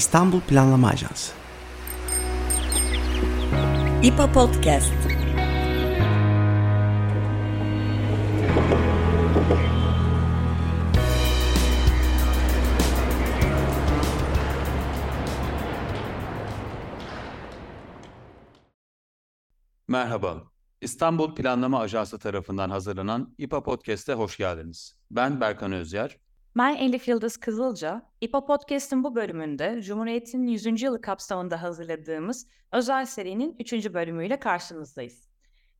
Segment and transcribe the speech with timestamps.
[0.00, 1.32] İstanbul Planlama Ajansı.
[4.02, 4.92] İPA Podcast.
[19.88, 20.42] Merhaba.
[20.80, 24.96] İstanbul Planlama Ajansı tarafından hazırlanan İPA Podcast'e hoş geldiniz.
[25.10, 26.29] Ben Berkan Özyer.
[26.56, 28.02] Ben Elif Yıldız Kızılca.
[28.20, 30.82] İPA Podcast'ın bu bölümünde Cumhuriyet'in 100.
[30.82, 33.72] yılı kapsamında hazırladığımız özel serinin 3.
[33.72, 35.28] bölümüyle karşınızdayız.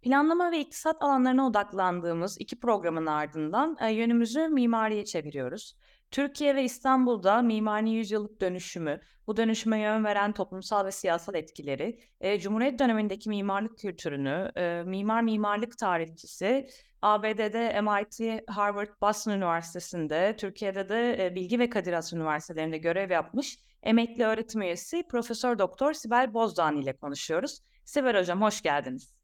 [0.02, 5.77] Planlama ve iktisat alanlarına odaklandığımız iki programın ardından e, yönümüzü mimariye çeviriyoruz.
[6.10, 12.41] Türkiye ve İstanbul'da mimari yüzyıllık dönüşümü, bu dönüşüme yön veren toplumsal ve siyasal etkileri, e,
[12.41, 16.68] Cumhuriyet dönemindeki mimarlık kültürünü, e, mimar mimarlık tarihçisi,
[17.02, 23.59] ABD'de MIT, Harvard, Boston Üniversitesi'nde, Türkiye'de de e, Bilgi ve Kadir Has Üniversitelerinde görev yapmış
[23.82, 27.60] emekli öğretim üyesi Profesör Doktor Sibel Bozdağ ile konuşuyoruz.
[27.84, 29.15] Sibel Hocam hoş geldiniz.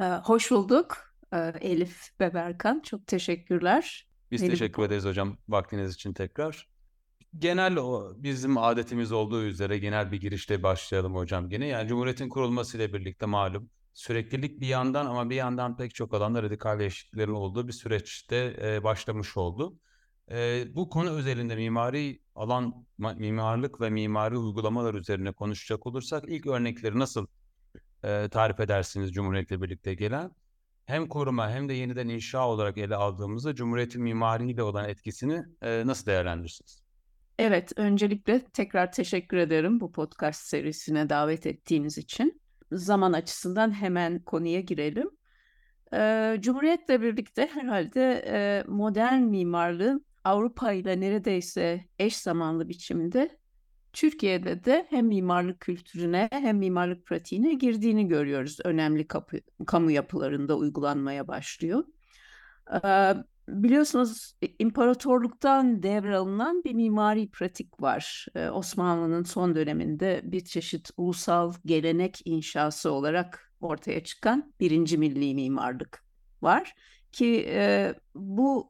[0.00, 2.80] Ee, hoş bulduk ee, Elif ve Berkan.
[2.80, 4.07] Çok teşekkürler.
[4.30, 4.52] Biz Elif.
[4.52, 6.68] teşekkür ederiz hocam vaktiniz için tekrar.
[7.38, 11.66] Genel o bizim adetimiz olduğu üzere genel bir girişle başlayalım hocam gene.
[11.66, 16.78] Yani Cumhuriyet'in kurulmasıyla birlikte malum süreklilik bir yandan ama bir yandan pek çok alanda radikal
[16.78, 19.78] değişikliklerin olduğu bir süreçte e, başlamış oldu.
[20.30, 26.98] E, bu konu özelinde mimari alan, mimarlık ve mimari uygulamalar üzerine konuşacak olursak ilk örnekleri
[26.98, 27.26] nasıl
[28.04, 30.30] e, tarif edersiniz Cumhuriyet'le birlikte gelen?
[30.88, 36.06] Hem koruma hem de yeniden inşa olarak ele aldığımızda Cumhuriyet'in mimariyle olan etkisini e, nasıl
[36.06, 36.82] değerlendirirsiniz?
[37.38, 42.42] Evet, öncelikle tekrar teşekkür ederim bu podcast serisine davet ettiğiniz için.
[42.72, 45.10] Zaman açısından hemen konuya girelim.
[45.94, 53.38] Ee, Cumhuriyet'le birlikte herhalde e, modern mimarlığın Avrupa ile neredeyse eş zamanlı biçimde
[53.92, 58.58] Türkiye'de de hem mimarlık kültürüne hem mimarlık pratiğine girdiğini görüyoruz.
[58.64, 61.84] Önemli kapı, kamu yapılarında uygulanmaya başlıyor.
[62.84, 63.14] Ee,
[63.48, 68.26] biliyorsunuz imparatorluktan devralınan bir mimari pratik var.
[68.34, 76.04] Ee, Osmanlı'nın son döneminde bir çeşit ulusal gelenek inşası olarak ortaya çıkan birinci milli mimarlık
[76.42, 76.74] var.
[77.12, 78.68] Ki e, bu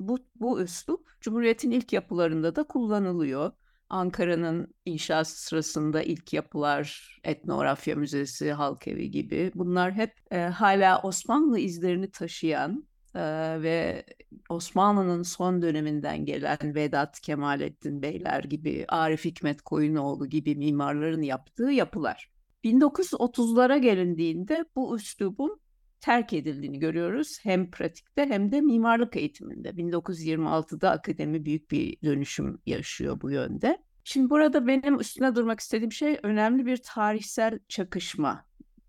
[0.00, 3.52] bu bu üslup Cumhuriyet'in ilk yapılarında da kullanılıyor.
[3.90, 11.58] Ankara'nın inşası sırasında ilk yapılar, Etnografya Müzesi, Halk Evi gibi bunlar hep e, hala Osmanlı
[11.58, 12.84] izlerini taşıyan
[13.14, 13.22] e,
[13.62, 14.04] ve
[14.48, 22.30] Osmanlı'nın son döneminden gelen Vedat Kemalettin Beyler gibi, Arif Hikmet Koyunoğlu gibi mimarların yaptığı yapılar.
[22.64, 25.60] 1930'lara gelindiğinde bu üslubun
[26.00, 27.38] terk edildiğini görüyoruz.
[27.42, 29.68] Hem pratikte hem de mimarlık eğitiminde.
[29.68, 33.78] 1926'da akademi büyük bir dönüşüm yaşıyor bu yönde.
[34.04, 38.44] Şimdi burada benim üstüne durmak istediğim şey önemli bir tarihsel çakışma.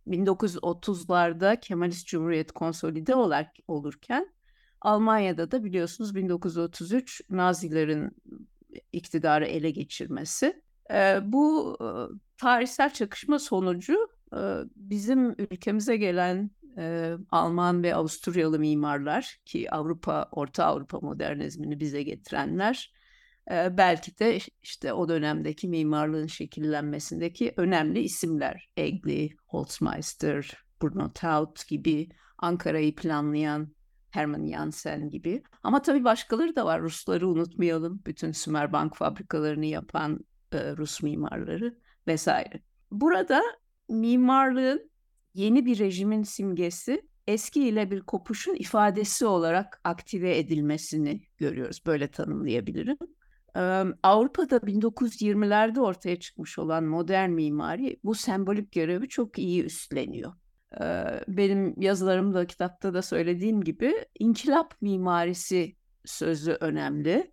[0.07, 4.33] 1930'larda Kemalist Cumhuriyet konsolide olarak olurken
[4.81, 8.11] Almanya'da da biliyorsunuz 1933 Nazilerin
[8.91, 10.61] iktidarı ele geçirmesi.
[11.21, 11.77] Bu
[12.37, 14.07] tarihsel çakışma sonucu
[14.75, 22.93] bizim ülkemize gelen e, Alman ve Avusturyalı mimarlar ki Avrupa, Orta Avrupa modernizmini bize getirenler
[23.51, 28.69] e, belki de işte o dönemdeki mimarlığın şekillenmesindeki önemli isimler.
[28.77, 30.51] Egli, Holzmeister,
[30.81, 33.75] Bruno Taut gibi Ankara'yı planlayan
[34.11, 35.43] Hermann Jansen gibi.
[35.63, 36.81] Ama tabii başkaları da var.
[36.81, 38.01] Rusları unutmayalım.
[38.05, 40.19] Bütün Sümerbank fabrikalarını yapan
[40.51, 41.77] e, Rus mimarları
[42.07, 42.61] vesaire.
[42.91, 43.41] Burada
[43.89, 44.90] mimarlığın
[45.33, 51.81] yeni bir rejimin simgesi eski ile bir kopuşun ifadesi olarak aktive edilmesini görüyoruz.
[51.85, 52.97] Böyle tanımlayabilirim.
[54.03, 60.33] Avrupa'da 1920'lerde ortaya çıkmış olan modern mimari bu sembolik görevi çok iyi üstleniyor.
[61.27, 65.75] Benim yazılarımda, kitapta da söylediğim gibi inkılap mimarisi
[66.05, 67.31] sözü önemli.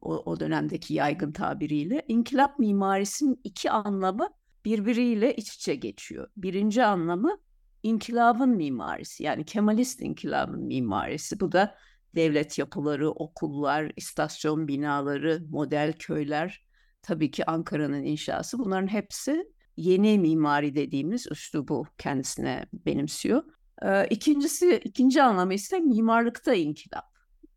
[0.00, 2.02] O, o dönemdeki yaygın tabiriyle.
[2.08, 4.28] İnkılap mimarisinin iki anlamı
[4.68, 6.28] birbiriyle iç içe geçiyor.
[6.36, 7.38] Birinci anlamı
[7.82, 11.40] inkılabın mimarisi yani Kemalist inkılabın mimarisi.
[11.40, 11.74] Bu da
[12.14, 16.64] devlet yapıları, okullar, istasyon binaları, model köyler,
[17.02, 19.44] tabii ki Ankara'nın inşası bunların hepsi
[19.76, 23.42] yeni mimari dediğimiz üslubu kendisine benimsiyor.
[23.82, 27.04] Ee, ikincisi, ikinci anlamı ise mimarlıkta inkılap.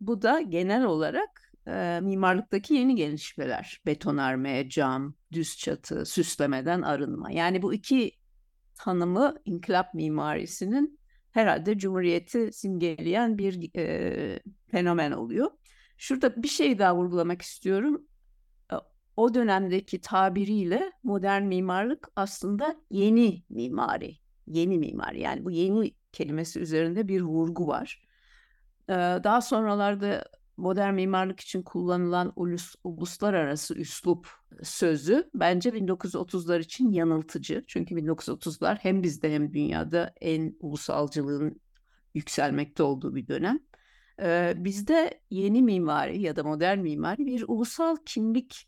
[0.01, 3.81] Bu da genel olarak e, mimarlıktaki yeni gelişmeler.
[3.85, 7.31] Betonarme, cam, düz çatı, süslemeden arınma.
[7.31, 8.11] Yani bu iki
[8.75, 10.99] tanımı inkılap mimarisinin
[11.31, 14.39] herhalde Cumhuriyeti simgeleyen bir e,
[14.71, 15.51] fenomen oluyor.
[15.97, 18.07] Şurada bir şey daha vurgulamak istiyorum.
[19.15, 24.17] o dönemdeki tabiriyle modern mimarlık aslında yeni mimari.
[24.47, 28.03] Yeni mimari yani bu yeni kelimesi üzerinde bir vurgu var.
[29.23, 30.23] Daha sonralarda
[30.61, 34.29] modern mimarlık için kullanılan ulus, uluslararası üslup
[34.63, 37.63] sözü bence 1930'lar için yanıltıcı.
[37.67, 41.61] Çünkü 1930'lar hem bizde hem dünyada en ulusalcılığın
[42.13, 43.59] yükselmekte olduğu bir dönem.
[44.21, 48.67] Ee, bizde yeni mimari ya da modern mimari bir ulusal kimlik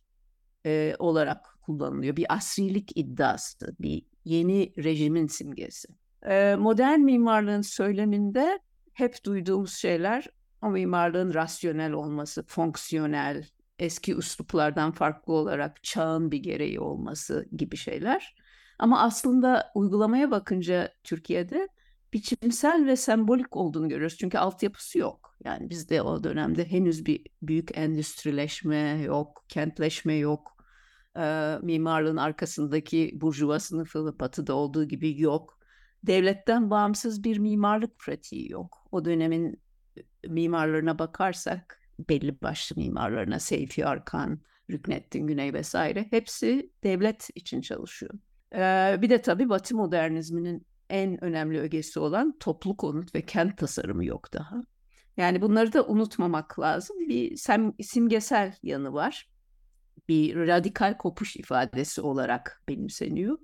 [0.65, 2.15] e, olarak kullanılıyor.
[2.15, 5.87] Bir asrilik iddiası, bir yeni rejimin simgesi.
[6.25, 8.59] Ee, modern mimarlığın söyleminde
[8.93, 10.27] hep duyduğumuz şeyler
[10.63, 13.45] o mimarlığın rasyonel olması, fonksiyonel,
[13.79, 18.35] eski üsluplardan farklı olarak çağın bir gereği olması gibi şeyler.
[18.79, 21.67] Ama aslında uygulamaya bakınca Türkiye'de
[22.13, 24.17] biçimsel ve sembolik olduğunu görüyoruz.
[24.17, 25.35] Çünkü altyapısı yok.
[25.43, 30.53] Yani bizde o dönemde henüz bir büyük endüstrileşme yok, kentleşme yok.
[31.17, 35.59] E, mimarlığın arkasındaki burjuva sınıfı batıda olduğu gibi yok.
[36.03, 38.87] Devletten bağımsız bir mimarlık pratiği yok.
[38.91, 39.62] O dönemin
[40.27, 44.39] mimarlarına bakarsak belli başlı mimarlarına Seyfi Arkan,
[44.69, 48.13] Rüknettin Güney vesaire hepsi devlet için çalışıyor.
[48.55, 54.05] Ee, bir de tabii Batı modernizminin en önemli ögesi olan toplu konut ve kent tasarımı
[54.05, 54.61] yok daha.
[55.17, 56.99] Yani bunları da unutmamak lazım.
[56.99, 59.29] Bir sem simgesel yanı var.
[60.07, 63.37] Bir radikal kopuş ifadesi olarak benimseniyor.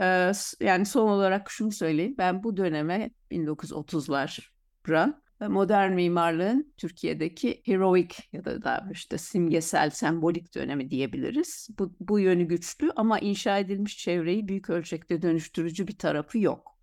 [0.00, 2.14] Ee, yani son olarak şunu söyleyeyim.
[2.18, 10.90] Ben bu döneme 1930'lara modern mimarlığın Türkiye'deki heroic ya da daha işte simgesel, sembolik dönemi
[10.90, 11.68] diyebiliriz.
[11.78, 16.78] Bu, bu yönü güçlü ama inşa edilmiş çevreyi büyük ölçekte dönüştürücü bir tarafı yok.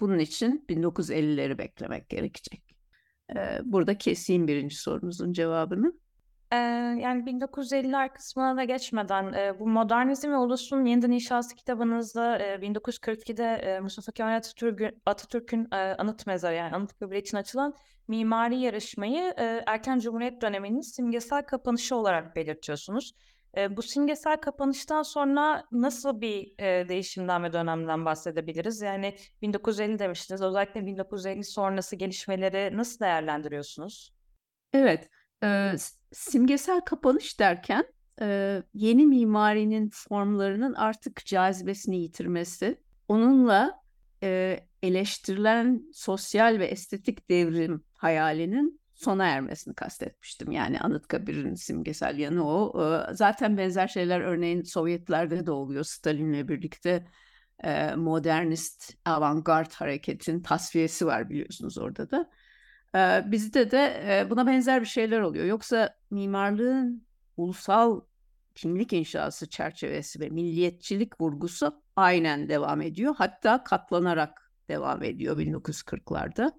[0.00, 2.76] Bunun için 1950'leri beklemek gerekecek.
[3.36, 5.92] Ee, burada keseyim birinci sorunuzun cevabını.
[6.52, 6.56] Ee,
[7.00, 13.44] yani 1950'ler kısmına da geçmeden e, bu Modernizm ve Ulusun Yeniden İnşası kitabınızda e, 1942'de
[13.44, 17.74] e, Mustafa Kemal Atatürk, Atatürk'ün e, anıt mezarı yani anıt kıble için açılan
[18.08, 23.14] mimari yarışmayı e, erken Cumhuriyet döneminin simgesel kapanışı olarak belirtiyorsunuz.
[23.56, 28.80] E, bu simgesel kapanıştan sonra nasıl bir e, değişimden ve dönemden bahsedebiliriz?
[28.80, 30.42] Yani 1950 demiştiniz.
[30.42, 34.12] Özellikle 1950 sonrası gelişmeleri nasıl değerlendiriyorsunuz?
[34.72, 35.10] Evet,
[35.42, 35.72] e,
[36.12, 37.84] simgesel kapanış derken
[38.20, 43.85] e, yeni mimarinin formlarının artık cazibesini yitirmesi, onunla
[44.26, 50.52] e, eleştirilen sosyal ve estetik devrim hayalinin sona ermesini kastetmiştim.
[50.52, 52.86] Yani Anıtkabir'in simgesel yanı o.
[53.12, 55.84] Zaten benzer şeyler örneğin Sovyetlerde de oluyor.
[55.84, 57.06] Stalin'le birlikte
[57.96, 62.30] modernist avantgard hareketin tasfiyesi var biliyorsunuz orada da.
[63.30, 65.44] Bizde de buna benzer bir şeyler oluyor.
[65.44, 67.06] Yoksa mimarlığın
[67.36, 68.00] ulusal
[68.56, 73.14] kimlik inşası çerçevesi ve milliyetçilik vurgusu aynen devam ediyor.
[73.18, 76.52] Hatta katlanarak devam ediyor 1940'larda.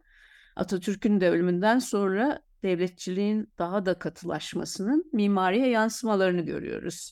[0.56, 7.12] Atatürk'ün devriminden sonra devletçiliğin daha da katılaşmasının mimariye yansımalarını görüyoruz.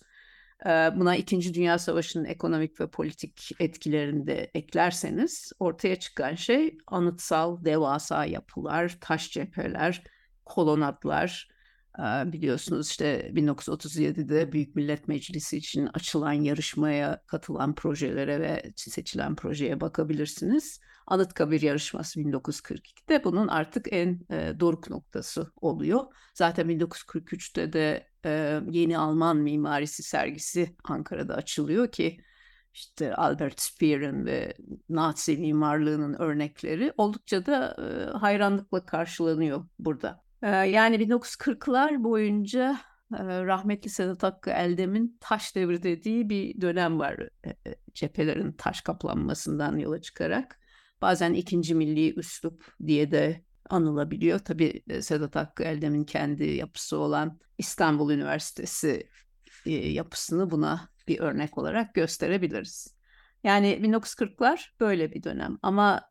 [0.96, 8.26] Buna İkinci Dünya Savaşı'nın ekonomik ve politik etkilerini de eklerseniz ortaya çıkan şey anıtsal devasa
[8.26, 10.04] yapılar, taş cepheler,
[10.46, 11.55] kolonatlar,
[12.26, 20.80] biliyorsunuz işte 1937'de Büyük Millet Meclisi için açılan yarışmaya katılan projelere ve seçilen projeye bakabilirsiniz.
[21.08, 26.04] Anıtkabir yarışması 1942'de bunun artık en e, doruk noktası oluyor.
[26.34, 32.22] Zaten 1943'te de e, yeni Alman mimarisi sergisi Ankara'da açılıyor ki
[32.74, 34.54] işte Albert Speer'in ve
[34.90, 40.25] Nazi mimarlığının örnekleri oldukça da e, hayranlıkla karşılanıyor burada.
[40.46, 42.80] E, yani 1940'lar boyunca
[43.14, 48.82] e, rahmetli Sedat Hakkı Eldem'in taş devri dediği bir dönem var e, e cephelerin taş
[48.82, 50.60] kaplanmasından yola çıkarak.
[51.02, 54.40] Bazen ikinci milli üslup diye de anılabiliyor.
[54.40, 59.10] Tabii e, Sedat Hakkı Eldem'in kendi yapısı olan İstanbul Üniversitesi
[59.66, 62.96] yapısını buna bir örnek olarak gösterebiliriz.
[63.44, 66.02] Yani 1940'lar böyle bir dönem ama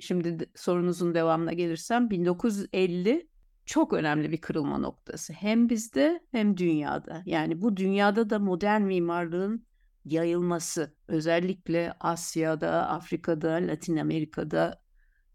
[0.00, 3.28] şimdi sorunuzun devamına gelirsem 1950
[3.66, 5.32] çok önemli bir kırılma noktası.
[5.32, 7.22] Hem bizde hem dünyada.
[7.26, 9.66] Yani bu dünyada da modern mimarlığın
[10.04, 14.82] yayılması özellikle Asya'da, Afrika'da, Latin Amerika'da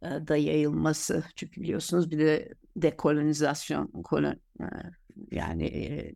[0.03, 1.23] da yayılması.
[1.35, 4.35] Çünkü biliyorsunuz bir de dekolonizasyon kolon,
[5.31, 6.13] yani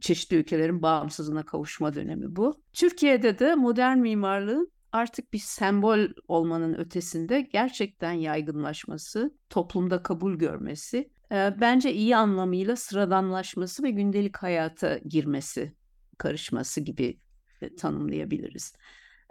[0.00, 2.62] çeşitli ülkelerin bağımsızlığına kavuşma dönemi bu.
[2.72, 11.92] Türkiye'de de modern mimarlığın artık bir sembol olmanın ötesinde gerçekten yaygınlaşması, toplumda kabul görmesi, bence
[11.92, 15.74] iyi anlamıyla sıradanlaşması ve gündelik hayata girmesi
[16.18, 17.20] karışması gibi
[17.78, 18.74] tanımlayabiliriz.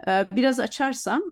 [0.06, 1.22] Biraz açarsam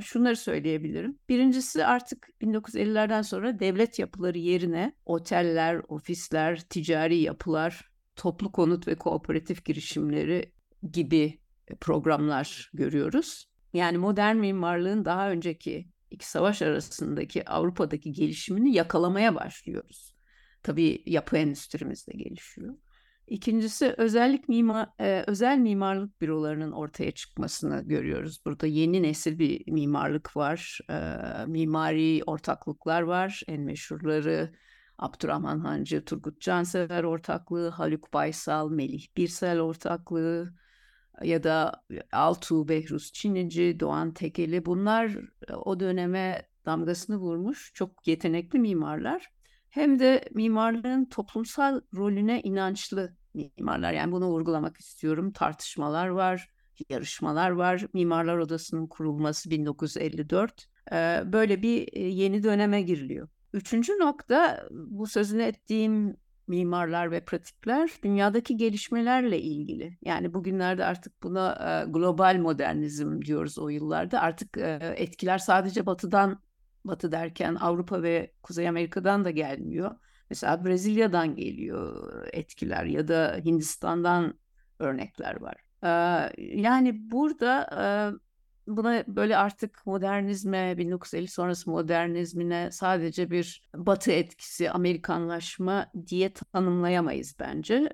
[0.00, 1.18] şunları söyleyebilirim.
[1.28, 9.64] Birincisi artık 1950'lerden sonra devlet yapıları yerine oteller, ofisler, ticari yapılar, toplu konut ve kooperatif
[9.64, 10.52] girişimleri
[10.92, 11.38] gibi
[11.80, 13.48] programlar görüyoruz.
[13.72, 20.14] Yani modern mimarlığın daha önceki iki savaş arasındaki Avrupa'daki gelişimini yakalamaya başlıyoruz.
[20.62, 22.74] Tabii yapı endüstrimiz de gelişiyor.
[23.26, 28.40] İkincisi özellik mimar, e, özel mimarlık bürolarının ortaya çıkmasını görüyoruz.
[28.46, 30.96] Burada yeni nesil bir mimarlık var, e,
[31.46, 33.42] mimari ortaklıklar var.
[33.48, 34.52] En meşhurları
[34.98, 40.54] Abdurrahman Hancı, Turgut Cansever ortaklığı, Haluk Baysal, Melih Birsel ortaklığı
[41.24, 45.16] ya da Altuğ Behruz Çinici, Doğan Tekeli bunlar
[45.54, 49.28] o döneme damgasını vurmuş çok yetenekli mimarlar.
[49.68, 53.92] Hem de mimarlığın toplumsal rolüne inançlı mimarlar.
[53.92, 55.32] Yani bunu vurgulamak istiyorum.
[55.32, 56.48] Tartışmalar var,
[56.88, 57.86] yarışmalar var.
[57.94, 60.68] Mimarlar Odası'nın kurulması 1954.
[61.24, 63.28] Böyle bir yeni döneme giriliyor.
[63.52, 69.98] Üçüncü nokta bu sözünü ettiğim mimarlar ve pratikler dünyadaki gelişmelerle ilgili.
[70.02, 74.20] Yani bugünlerde artık buna global modernizm diyoruz o yıllarda.
[74.20, 74.58] Artık
[74.96, 76.42] etkiler sadece batıdan,
[76.84, 79.96] batı derken Avrupa ve Kuzey Amerika'dan da gelmiyor
[80.32, 84.34] Mesela Brezilya'dan geliyor etkiler ya da Hindistan'dan
[84.78, 85.56] örnekler var.
[86.38, 87.68] Yani burada
[88.66, 97.92] buna böyle artık modernizme, 1950 sonrası modernizmine sadece bir batı etkisi, Amerikanlaşma diye tanımlayamayız bence.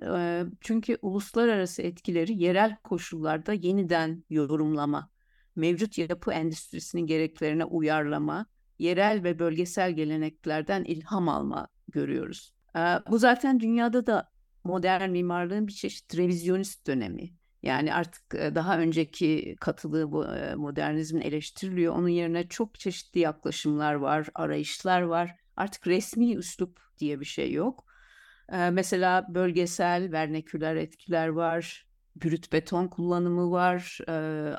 [0.60, 5.10] Çünkü uluslararası etkileri yerel koşullarda yeniden yorumlama,
[5.56, 8.46] mevcut yapı endüstrisinin gereklerine uyarlama,
[8.78, 12.54] yerel ve bölgesel geleneklerden ilham alma görüyoruz.
[13.10, 14.30] Bu zaten dünyada da
[14.64, 17.30] modern mimarlığın bir çeşit revizyonist dönemi.
[17.62, 20.08] Yani artık daha önceki katılığı
[20.56, 21.94] modernizmin eleştiriliyor.
[21.94, 25.36] Onun yerine çok çeşitli yaklaşımlar var, arayışlar var.
[25.56, 27.84] Artık resmi üslup diye bir şey yok.
[28.50, 31.86] Mesela bölgesel, verneküler etkiler var.
[32.16, 33.98] Brüt beton kullanımı var.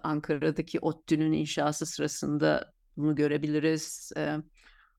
[0.03, 4.11] Ankara'daki ODTÜ'nün inşası sırasında bunu görebiliriz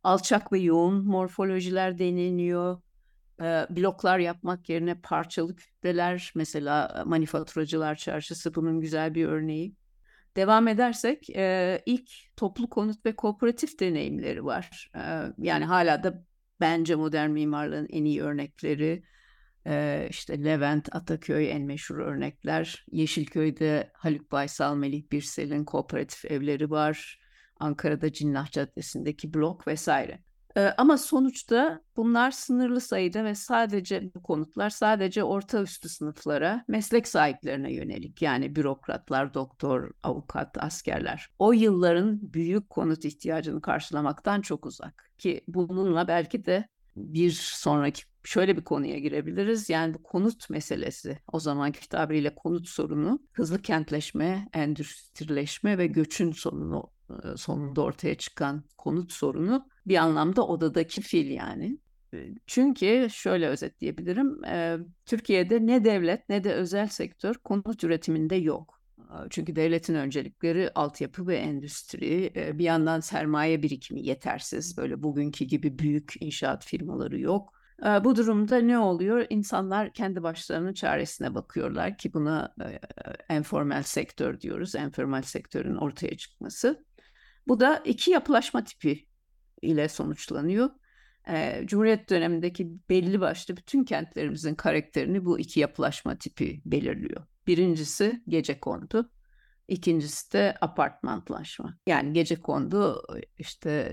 [0.02, 2.80] alçak ve yoğun morfolojiler deneniyor.
[3.70, 9.74] Bloklar yapmak yerine parçalı kütleler mesela manifaturacılar çarşısı bunun güzel bir örneği.
[10.36, 11.28] Devam edersek
[11.86, 14.90] ilk toplu konut ve kooperatif deneyimleri var.
[15.38, 16.24] Yani hala da
[16.60, 19.02] bence modern mimarlığın en iyi örnekleri.
[20.10, 22.84] İşte Levent, Ataköy en meşhur örnekler.
[22.92, 27.20] Yeşilköy'de Haluk Baysal, Melih Birsel'in kooperatif evleri var.
[27.60, 30.22] Ankara'da Cinnah Caddesi'ndeki blok vesaire.
[30.56, 37.08] Ee, ama sonuçta bunlar sınırlı sayıda ve sadece bu konutlar sadece orta üstü sınıflara, meslek
[37.08, 41.28] sahiplerine yönelik yani bürokratlar, doktor, avukat, askerler.
[41.38, 48.56] O yılların büyük konut ihtiyacını karşılamaktan çok uzak ki bununla belki de bir sonraki şöyle
[48.56, 49.70] bir konuya girebiliriz.
[49.70, 56.90] Yani bu konut meselesi o zamanki tabiriyle konut sorunu hızlı kentleşme, endüstrileşme ve göçün sorunu
[57.36, 61.78] sonunda ortaya çıkan konut sorunu bir anlamda odadaki fil yani.
[62.46, 64.40] Çünkü şöyle özetleyebilirim.
[65.06, 68.80] Türkiye'de ne devlet ne de özel sektör konut üretiminde yok.
[69.30, 72.32] Çünkü devletin öncelikleri altyapı ve endüstri.
[72.58, 74.76] Bir yandan sermaye birikimi yetersiz.
[74.76, 77.52] Böyle bugünkü gibi büyük inşaat firmaları yok.
[78.04, 79.26] Bu durumda ne oluyor?
[79.30, 82.54] İnsanlar kendi başlarının çaresine bakıyorlar ki buna
[83.30, 84.74] informal sektör diyoruz.
[84.74, 86.84] Informal sektörün ortaya çıkması.
[87.48, 89.06] Bu da iki yapılaşma tipi
[89.62, 90.70] ile sonuçlanıyor.
[91.64, 97.26] Cumhuriyet dönemindeki belli başlı bütün kentlerimizin karakterini bu iki yapılaşma tipi belirliyor.
[97.46, 99.10] Birincisi gece kondu,
[99.68, 101.78] ikincisi de apartmanlaşma.
[101.86, 103.02] Yani gece kondu
[103.38, 103.92] işte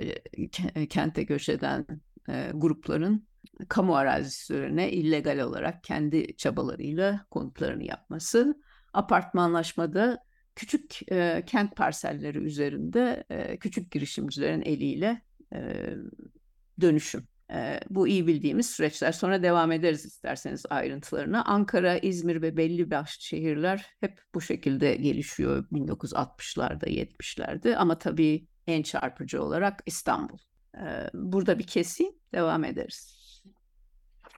[0.89, 1.85] kente göç eden
[2.29, 3.27] e, grupların
[3.69, 8.61] kamu arazisi üzerine illegal olarak kendi çabalarıyla konutlarını yapması.
[8.93, 10.19] Apartmanlaşmada
[10.55, 15.21] küçük e, kent parselleri üzerinde e, küçük girişimcilerin eliyle
[15.53, 15.89] e,
[16.81, 17.27] dönüşüm.
[17.51, 19.11] E, bu iyi bildiğimiz süreçler.
[19.11, 21.43] Sonra devam ederiz isterseniz ayrıntılarına.
[21.43, 27.75] Ankara, İzmir ve belli başlı şehirler hep bu şekilde gelişiyor 1960'larda, 70'lerde.
[27.75, 30.37] Ama tabii en çarpıcı olarak İstanbul.
[30.77, 33.17] E, burada bir keseyim, devam ederiz.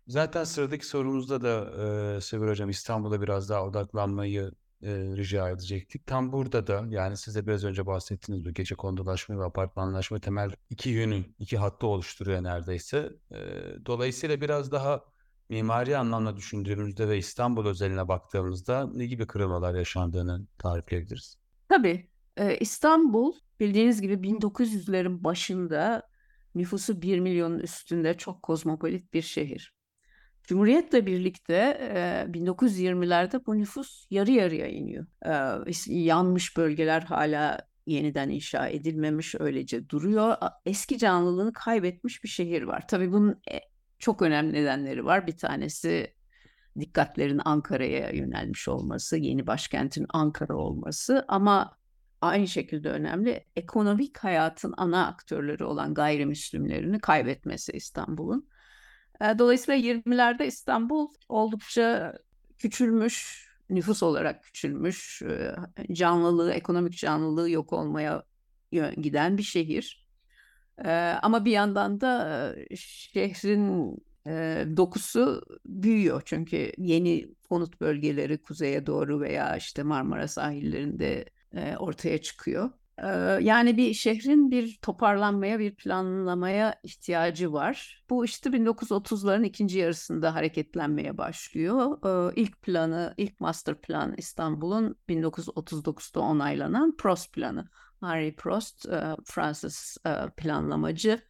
[0.07, 1.71] Zaten sıradaki sorumuzda da
[2.17, 4.51] e, Sevir Hocam İstanbul'a biraz daha odaklanmayı
[4.83, 6.07] e, rica edecektik.
[6.07, 10.89] Tam burada da yani size biraz önce bahsettiğiniz bu gece kondulaşma ve apartmanlaşma temel iki
[10.89, 13.09] yönün, iki hattı oluşturuyor neredeyse.
[13.31, 13.37] E,
[13.85, 15.03] dolayısıyla biraz daha
[15.49, 21.37] mimari anlamda düşündüğümüzde ve İstanbul özeline baktığımızda ne gibi kırılmalar yaşandığını tarifleyebiliriz?
[21.69, 22.09] Tabii.
[22.37, 26.03] Ee, İstanbul bildiğiniz gibi 1900'lerin başında
[26.55, 29.78] nüfusu 1 milyonun üstünde çok kozmopolit bir şehir.
[30.49, 35.05] Cumhuriyetle birlikte e, 1920'lerde bu nüfus yarı yarıya iniyor.
[35.87, 40.35] Yanmış bölgeler hala yeniden inşa edilmemiş öylece duruyor.
[40.65, 42.87] Eski canlılığını kaybetmiş bir şehir var.
[42.87, 43.59] Tabii bunun e,
[43.99, 45.27] çok önemli nedenleri var.
[45.27, 46.13] Bir tanesi
[46.79, 51.77] dikkatlerin Ankara'ya yönelmiş olması, yeni başkentin Ankara olması ama
[52.21, 58.49] aynı şekilde önemli ekonomik hayatın ana aktörleri olan gayrimüslimlerini kaybetmesi İstanbul'un.
[59.21, 62.17] Dolayısıyla 20'lerde İstanbul oldukça
[62.57, 65.21] küçülmüş, nüfus olarak küçülmüş,
[65.91, 68.23] canlılığı, ekonomik canlılığı yok olmaya
[69.01, 70.07] giden bir şehir.
[71.21, 73.97] Ama bir yandan da şehrin
[74.77, 81.25] dokusu büyüyor çünkü yeni konut bölgeleri kuzeye doğru veya işte Marmara sahillerinde
[81.79, 82.69] ortaya çıkıyor.
[83.41, 88.03] Yani bir şehrin bir toparlanmaya, bir planlamaya ihtiyacı var.
[88.09, 91.97] Bu işte 1930'ların ikinci yarısında hareketlenmeye başlıyor.
[92.35, 97.69] İlk planı, ilk master plan İstanbul'un 1939'da onaylanan Prost planı.
[97.99, 98.85] Henry Prost,
[99.25, 99.97] Fransız
[100.37, 101.21] planlamacı.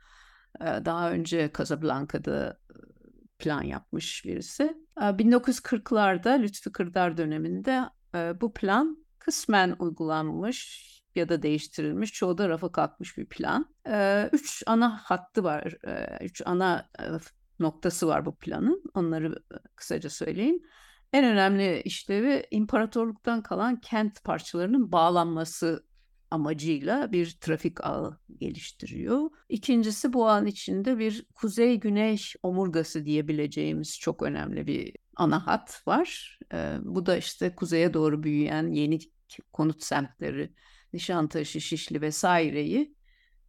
[0.62, 2.60] Daha önce Casablanca'da
[3.40, 4.78] plan yapmış birisi.
[4.98, 7.84] 1940'larda Lütfü Kırdar döneminde
[8.42, 13.76] bu plan kısmen uygulanmış ya da değiştirilmiş, çoğu da rafa kalkmış bir plan.
[13.88, 17.04] Ee, üç ana hattı var, ee, üç ana e,
[17.60, 18.84] noktası var bu planın.
[18.94, 19.36] Onları
[19.76, 20.60] kısaca söyleyeyim.
[21.14, 25.86] En önemli işlevi imparatorluktan kalan kent parçalarının bağlanması
[26.32, 29.30] amacıyla bir trafik ağı geliştiriyor.
[29.50, 36.40] İkincisi bu ağın içinde bir kuzey-güney omurgası diyebileceğimiz çok önemli bir ana hat var.
[36.54, 39.00] Ee, bu da işte kuzeye doğru büyüyen yeni
[39.54, 40.54] konut semtleri,
[40.94, 42.96] Nişantaşı, Şişli vesaireyi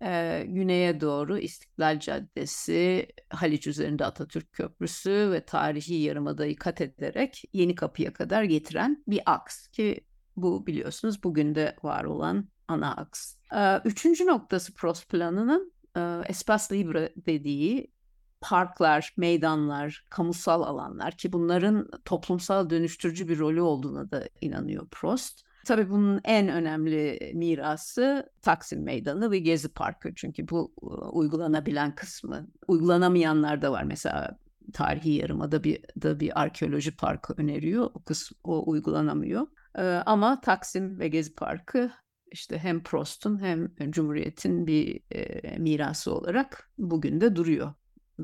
[0.03, 7.75] e, güneye doğru İstiklal Caddesi, Haliç üzerinde Atatürk Köprüsü ve tarihi yarımadayı kat ederek Yeni
[7.75, 10.01] Kapı'ya kadar getiren bir aks ki
[10.37, 13.37] bu biliyorsunuz bugün de var olan ana aks.
[13.57, 17.93] E, üçüncü noktası Prost planının e, Espace Libre dediği
[18.41, 25.50] parklar, meydanlar, kamusal alanlar ki bunların toplumsal dönüştürücü bir rolü olduğuna da inanıyor Prost.
[25.67, 30.15] Tabii bunun en önemli mirası Taksim Meydanı ve Gezi Parkı.
[30.15, 30.73] Çünkü bu
[31.13, 32.47] uygulanabilen kısmı.
[32.69, 33.83] Uygulanamayanlar da var.
[33.83, 34.39] Mesela
[34.73, 37.91] tarihi yarımada bir da bir arkeoloji parkı öneriyor.
[37.95, 39.47] O kısım o uygulanamıyor.
[39.79, 41.91] Ee, ama Taksim ve Gezi Parkı
[42.33, 47.75] işte hem Prost'un hem Cumhuriyet'in bir e, mirası olarak bugün de duruyor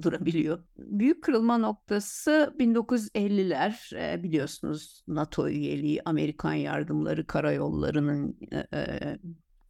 [0.03, 0.59] durabiliyor.
[0.79, 8.39] Büyük kırılma noktası 1950'ler e, biliyorsunuz NATO üyeliği, Amerikan yardımları, karayollarının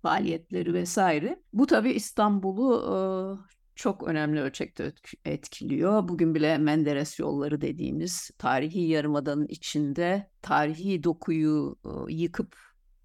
[0.02, 1.42] faaliyetleri vesaire.
[1.52, 3.40] Bu tabii İstanbul'u
[3.74, 4.92] çok önemli ölçekte
[5.24, 6.08] etkiliyor.
[6.08, 12.56] Bugün bile Menderes yolları dediğimiz tarihi yarımadanın içinde tarihi dokuyu yıkıp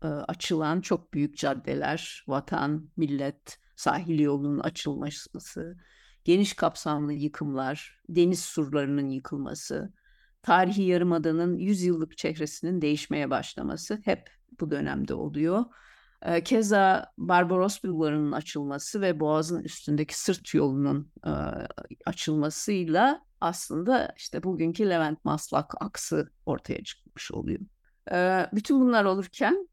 [0.01, 5.77] açılan çok büyük caddeler, vatan, millet, sahil yolunun açılması,
[6.23, 9.93] geniş kapsamlı yıkımlar, deniz surlarının yıkılması,
[10.41, 14.29] tarihi yarımadanın 100 yıllık çehresinin değişmeye başlaması hep
[14.59, 15.65] bu dönemde oluyor.
[16.45, 21.11] Keza Barbaros bulvarının açılması ve Boğaz'ın üstündeki sırt yolunun
[22.05, 27.59] açılmasıyla aslında işte bugünkü Levent Maslak aksı ortaya çıkmış oluyor.
[28.53, 29.67] Bütün bunlar olurken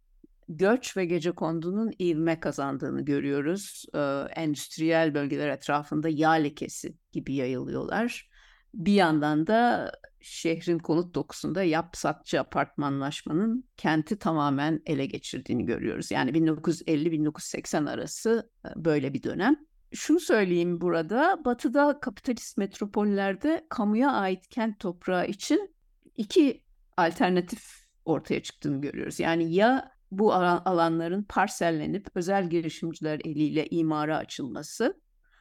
[0.48, 3.84] göç ve gece kondunun ivme kazandığını görüyoruz.
[3.94, 3.98] Ee,
[4.36, 8.28] endüstriyel bölgeler etrafında yağ lekesi gibi yayılıyorlar.
[8.74, 16.10] Bir yandan da şehrin konut dokusunda yapsakçı apartmanlaşmanın kenti tamamen ele geçirdiğini görüyoruz.
[16.10, 19.56] Yani 1950-1980 arası böyle bir dönem.
[19.92, 25.74] Şunu söyleyeyim burada, batıda kapitalist metropollerde kamuya ait kent toprağı için
[26.16, 26.62] iki
[26.96, 29.20] alternatif ortaya çıktığını görüyoruz.
[29.20, 35.00] Yani ya bu alanların parsellenip özel girişimciler eliyle imara açılması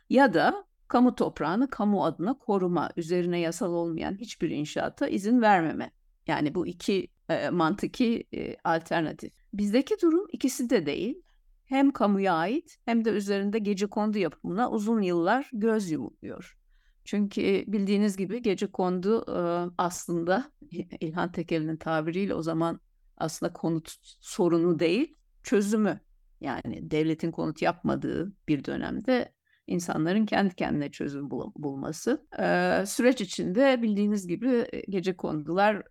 [0.10, 5.92] ya da kamu toprağını kamu adına koruma, üzerine yasal olmayan hiçbir inşaata izin vermeme.
[6.28, 9.34] Yani bu iki e, mantıki e, alternatif.
[9.54, 11.22] Bizdeki durum ikisi de değil.
[11.66, 16.58] Hem kamuya ait hem de üzerinde gece kondu yapımına uzun yıllar göz yumuluyor.
[17.06, 19.40] Çünkü bildiğiniz gibi gece kondu e,
[19.78, 20.52] aslında
[21.00, 22.80] İlhan Tekel'in tabiriyle o zaman
[23.18, 26.00] aslında konut sorunu değil, çözümü.
[26.42, 29.34] Yani devletin konut yapmadığı bir dönemde
[29.68, 32.28] insanların kendi kendine çözüm bul- bulması.
[32.40, 35.84] Ee, süreç içinde bildiğiniz gibi gece kondular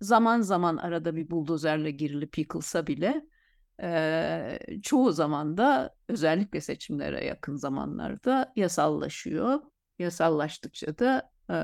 [0.00, 3.22] zaman zaman arada bir buldozerle girilip yıkılsa bile
[3.82, 9.60] e, çoğu zaman da özellikle seçimlere yakın zamanlarda yasallaşıyor.
[9.98, 11.56] Yasallaştıkça da e,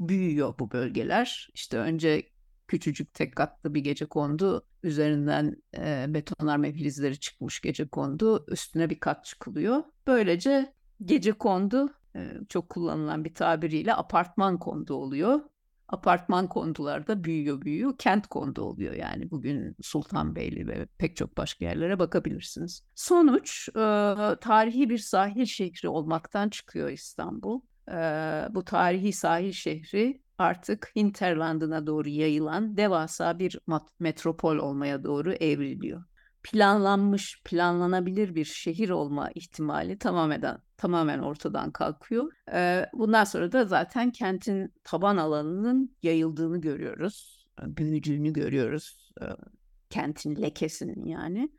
[0.00, 1.48] büyüyor bu bölgeler.
[1.54, 2.29] İşte önce
[2.70, 4.66] küçücük tek katlı bir gece kondu.
[4.82, 8.44] Üzerinden e, betonarme filizleri çıkmış gece kondu.
[8.48, 9.82] Üstüne bir kat çıkılıyor.
[10.06, 10.72] Böylece
[11.04, 15.40] gece kondu e, çok kullanılan bir tabiriyle apartman kondu oluyor.
[15.88, 17.98] Apartman kondularda büyüyor büyüyor.
[17.98, 19.30] Kent kondu oluyor yani.
[19.30, 22.84] Bugün Sultanbeyli ve pek çok başka yerlere bakabilirsiniz.
[22.94, 23.82] Sonuç e,
[24.40, 27.60] tarihi bir sahil şehri olmaktan çıkıyor İstanbul.
[27.88, 27.94] E,
[28.50, 33.58] bu tarihi sahil şehri artık hinterlandına doğru yayılan devasa bir
[33.98, 36.04] metropol olmaya doğru evriliyor.
[36.42, 42.32] Planlanmış, planlanabilir bir şehir olma ihtimali tamamen tamamen ortadan kalkıyor.
[42.92, 49.12] Bundan sonra da zaten kentin taban alanının yayıldığını görüyoruz, büyüdüğünü görüyoruz,
[49.90, 51.50] kentin lekesinin yani.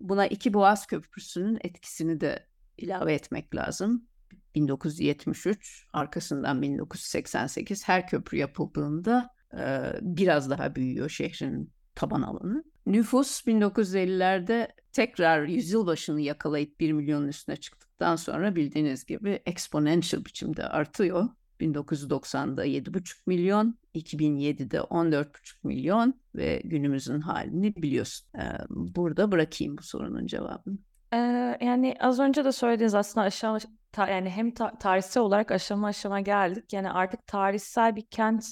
[0.00, 2.46] Buna iki Boğaz Köprüsü'nün etkisini de
[2.78, 4.06] ilave etmek lazım.
[4.54, 12.64] 1973, arkasından 1988 her köprü yapıldığında e, biraz daha büyüyor şehrin taban alanı.
[12.86, 20.66] Nüfus 1950'lerde tekrar yüzyıl başını yakalayıp 1 milyonun üstüne çıktıktan sonra bildiğiniz gibi exponential biçimde
[20.66, 21.28] artıyor.
[21.60, 25.26] 1990'da 7,5 milyon, 2007'de 14,5
[25.64, 28.28] milyon ve günümüzün halini biliyorsun.
[28.70, 30.78] Burada bırakayım bu sorunun cevabını.
[31.12, 31.16] Ee,
[31.60, 33.58] yani az önce de söylediğiniz aslında aşağı
[33.92, 36.72] ta, yani hem ta, tarihsel olarak aşama aşama geldik.
[36.72, 38.44] Yani artık tarihsel bir kent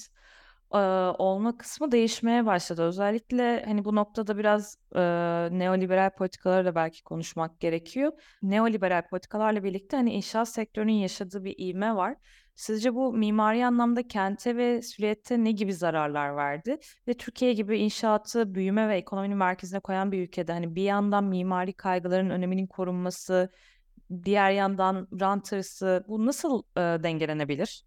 [0.73, 0.77] e,
[1.17, 2.83] olma kısmı değişmeye başladı.
[2.83, 5.01] Özellikle hani bu noktada biraz e,
[5.51, 8.11] neoliberal politikaları da belki konuşmak gerekiyor.
[8.43, 12.15] Neoliberal politikalarla birlikte hani inşaat sektörünün yaşadığı bir ivme var.
[12.55, 16.77] Sizce bu mimari anlamda kente ve silüette ne gibi zararlar verdi?
[17.07, 21.73] Ve Türkiye gibi inşaatı büyüme ve ekonominin merkezine koyan bir ülkede hani bir yandan mimari
[21.73, 23.51] kaygıların öneminin korunması,
[24.25, 27.83] diğer yandan rant hırsı bu nasıl e, dengelenebilir?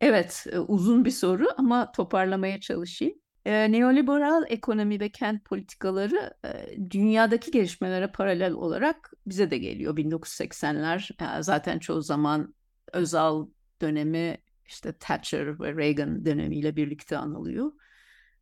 [0.00, 3.14] Evet, uzun bir soru ama toparlamaya çalışayım.
[3.44, 6.50] E, neoliberal ekonomi ve kent politikaları e,
[6.90, 9.96] dünyadaki gelişmelere paralel olarak bize de geliyor.
[9.96, 12.54] 1980'ler e, zaten çoğu zaman
[12.92, 13.46] Özal
[13.80, 17.72] dönemi işte Thatcher ve Reagan dönemiyle birlikte anılıyor.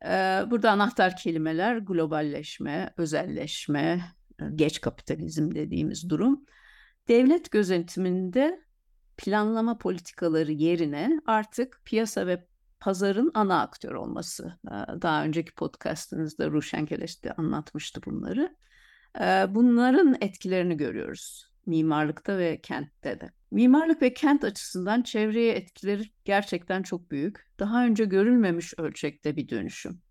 [0.05, 4.01] E, burada anahtar kelimeler globalleşme, özelleşme,
[4.55, 6.45] geç kapitalizm dediğimiz durum.
[7.07, 8.61] Devlet gözetiminde
[9.17, 12.47] planlama politikaları yerine artık piyasa ve
[12.79, 14.59] pazarın ana aktör olması.
[15.01, 18.55] Daha önceki podcastınızda Ruşen Keleş de anlatmıştı bunları.
[19.55, 23.29] Bunların etkilerini görüyoruz mimarlıkta ve kentte de.
[23.51, 27.45] Mimarlık ve kent açısından çevreye etkileri gerçekten çok büyük.
[27.59, 30.01] Daha önce görülmemiş ölçekte bir dönüşüm.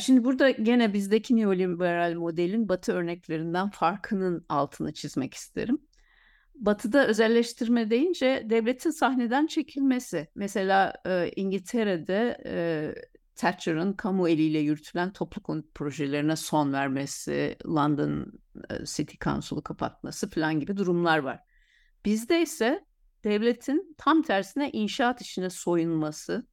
[0.00, 5.78] Şimdi burada gene bizdeki neoliberal modelin batı örneklerinden farkının altını çizmek isterim.
[6.58, 10.28] Batı'da özelleştirme deyince devletin sahneden çekilmesi.
[10.34, 12.54] Mesela e, İngiltere'de e,
[13.36, 18.32] Thatcher'ın kamu eliyle yürütülen toplu konut projelerine son vermesi, London
[18.70, 21.40] e, City Council'ı kapatması falan gibi durumlar var.
[22.04, 22.84] Bizde ise
[23.24, 26.46] devletin tam tersine inşaat işine soyunması,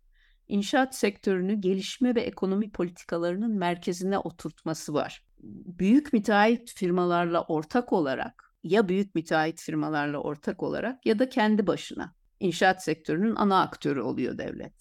[0.48, 5.26] inşaat sektörünü gelişme ve ekonomi politikalarının merkezine oturtması var.
[5.80, 12.16] Büyük müteahhit firmalarla ortak olarak ya büyük müteahhit firmalarla ortak olarak ya da kendi başına
[12.40, 14.74] inşaat sektörünün ana aktörü oluyor devlet.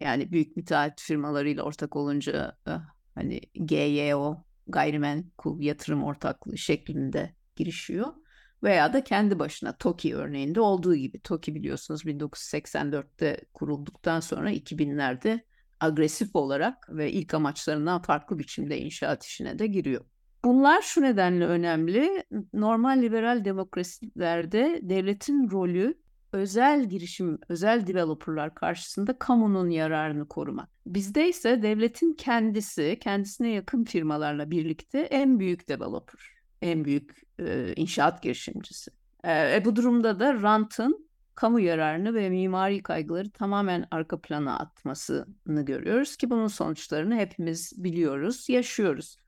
[0.00, 2.72] Yani büyük müteahhit firmalarıyla ortak olunca eh,
[3.14, 8.14] hani GYO gayrimenkul yatırım ortaklığı şeklinde girişiyor.
[8.62, 11.20] Veya da kendi başına TOKİ örneğinde olduğu gibi.
[11.20, 15.40] TOKİ biliyorsunuz 1984'te kurulduktan sonra 2000'lerde
[15.80, 20.04] agresif olarak ve ilk amaçlarından farklı biçimde inşaat işine de giriyor.
[20.44, 22.24] Bunlar şu nedenle önemli.
[22.52, 25.94] Normal liberal demokrasilerde devletin rolü
[26.32, 30.68] özel girişim, özel developerlar karşısında kamunun yararını korumak.
[30.86, 36.20] Bizde ise devletin kendisi, kendisine yakın firmalarla birlikte en büyük developer,
[36.62, 38.90] en büyük e, inşaat girişimcisi.
[39.26, 46.16] E, bu durumda da rantın kamu yararını ve mimari kaygıları tamamen arka plana atmasını görüyoruz
[46.16, 49.23] ki bunun sonuçlarını hepimiz biliyoruz, yaşıyoruz.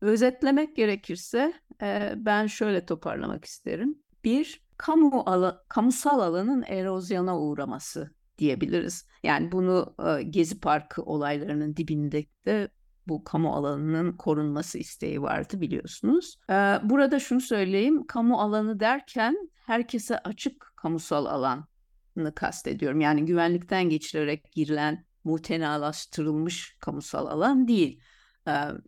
[0.00, 3.98] Özetlemek gerekirse e, ben şöyle toparlamak isterim.
[4.24, 9.06] Bir, kamu ala, kamusal alanın erozyona uğraması diyebiliriz.
[9.22, 12.68] Yani bunu e, Gezi Parkı olaylarının dibinde de
[13.08, 16.38] bu kamu alanının korunması isteği vardı biliyorsunuz.
[16.50, 23.00] E, burada şunu söyleyeyim, kamu alanı derken herkese açık kamusal alanı kastediyorum.
[23.00, 28.00] Yani güvenlikten geçirerek girilen mutenalaştırılmış kamusal alan değil.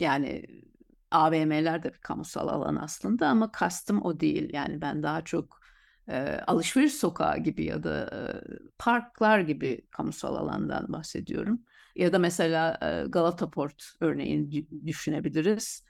[0.00, 0.42] Yani
[1.10, 4.50] AVM'ler de bir kamusal alan aslında ama kastım o değil.
[4.54, 5.60] Yani ben daha çok
[6.08, 8.18] e, alışveriş sokağı gibi ya da e,
[8.78, 11.60] parklar gibi kamusal alandan bahsediyorum.
[11.96, 15.84] Ya da mesela e, Galata Port örneğini düşünebiliriz.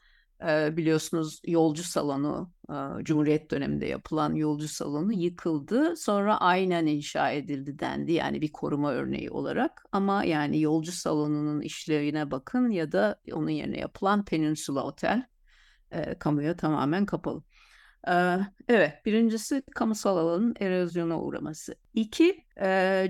[0.46, 5.96] E, biliyorsunuz yolcu salonu, e, Cumhuriyet döneminde yapılan yolcu salonu yıkıldı.
[5.96, 8.12] Sonra aynen inşa edildi dendi.
[8.12, 9.84] Yani bir koruma örneği olarak.
[9.92, 15.26] Ama yani yolcu salonunun işlevine bakın ya da onun yerine yapılan Peninsula Otel
[15.90, 17.42] e, kamuya tamamen kapalı.
[18.68, 21.74] Evet, birincisi kamusal alanın erozyona uğraması.
[21.94, 22.44] İki,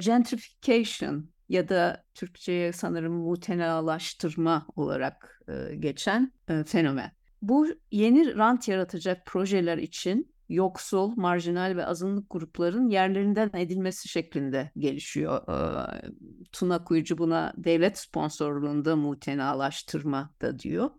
[0.01, 5.43] gentrification ya da Türkçe'ye sanırım mutenalaştırma olarak
[5.79, 6.33] geçen
[6.67, 7.18] fenomen.
[7.43, 15.43] Bu yeni rant yaratacak projeler için yoksul, marjinal ve azınlık grupların yerlerinden edilmesi şeklinde gelişiyor.
[16.53, 20.91] Tuna Kuyucu buna devlet sponsorluğunda mutenalaştırma da diyor.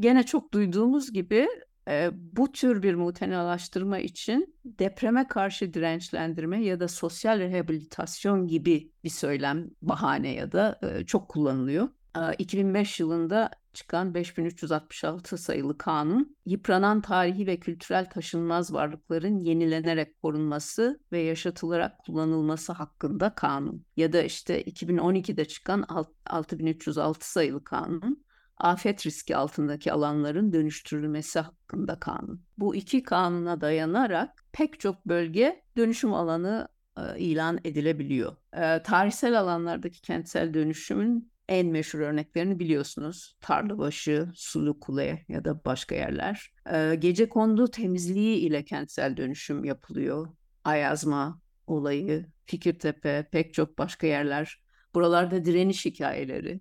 [0.00, 1.48] Gene çok duyduğumuz gibi
[1.88, 9.10] e, bu tür bir mutenalaştırma için depreme karşı dirençlendirme ya da sosyal rehabilitasyon gibi bir
[9.10, 11.88] söylem bahane ya da e, çok kullanılıyor.
[12.16, 21.00] E, 2005 yılında çıkan 5366 sayılı kanun, yıpranan tarihi ve kültürel taşınmaz varlıkların yenilenerek korunması
[21.12, 23.84] ve yaşatılarak kullanılması hakkında kanun.
[23.96, 25.84] Ya da işte 2012'de çıkan
[26.26, 28.24] 6306 sayılı kanun,
[28.56, 32.42] afet riski altındaki alanların dönüştürülmesi hakkında kanun.
[32.58, 38.36] Bu iki kanuna dayanarak pek çok bölge dönüşüm alanı e, ilan edilebiliyor.
[38.52, 43.36] E, tarihsel alanlardaki kentsel dönüşümün en meşhur örneklerini biliyorsunuz.
[43.40, 46.52] Tarlabaşı, Sulu Kule ya da başka yerler.
[46.72, 50.28] E, gece kondu temizliği ile kentsel dönüşüm yapılıyor.
[50.64, 54.60] Ayazma olayı, Fikirtepe, pek çok başka yerler.
[54.94, 56.60] Buralarda direniş hikayeleri,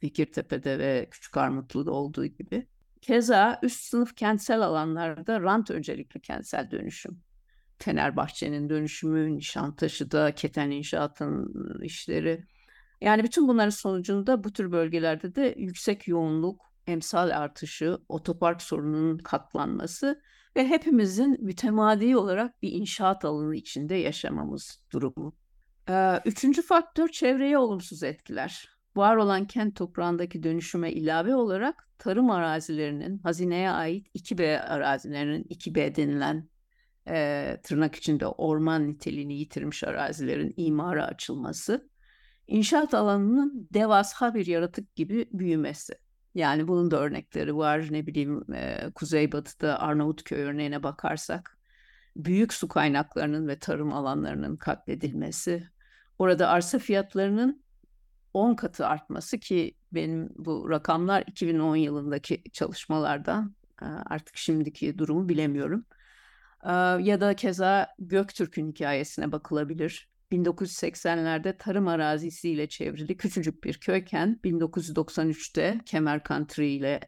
[0.00, 2.66] Fikirtepe'de ve Küçük Armutlu'da olduğu gibi.
[3.00, 7.22] Keza üst sınıf kentsel alanlarda rant öncelikli kentsel dönüşüm.
[7.78, 12.44] Fenerbahçe'nin dönüşümü, Nişantaşı'da Keten İnşaat'ın işleri.
[13.00, 20.22] Yani bütün bunların sonucunda bu tür bölgelerde de yüksek yoğunluk, emsal artışı, otopark sorununun katlanması
[20.56, 25.36] ve hepimizin mütemadi olarak bir inşaat alanı içinde yaşamamız durumu.
[26.24, 33.70] Üçüncü faktör çevreye olumsuz etkiler var olan kent toprağındaki dönüşüme ilave olarak tarım arazilerinin hazineye
[33.70, 36.48] ait 2B arazilerinin 2B denilen
[37.08, 41.88] e, tırnak içinde orman niteliğini yitirmiş arazilerin imara açılması,
[42.48, 45.94] inşaat alanının devasa bir yaratık gibi büyümesi.
[46.34, 47.86] Yani bunun da örnekleri var.
[47.90, 51.58] Ne bileyim e, Kuzeybatı'da Arnavutköy örneğine bakarsak
[52.16, 55.68] büyük su kaynaklarının ve tarım alanlarının katledilmesi,
[56.18, 57.62] orada arsa fiyatlarının
[58.34, 63.54] 10 katı artması ki benim bu rakamlar 2010 yılındaki çalışmalardan
[64.06, 65.84] artık şimdiki durumu bilemiyorum.
[67.04, 70.08] Ya da keza Göktürk'ün hikayesine bakılabilir.
[70.32, 77.00] 1980'lerde tarım arazisiyle çevrili küçücük bir köyken 1993'te Kemer Country ile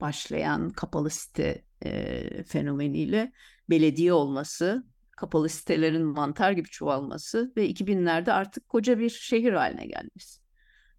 [0.00, 3.32] başlayan kapalı site e, fenomeniyle
[3.70, 10.40] belediye olması, kapalı sitelerin mantar gibi çoğalması ve 2000'lerde artık koca bir şehir haline gelmesi.